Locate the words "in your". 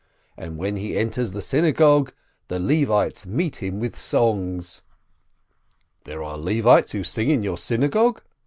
7.29-7.59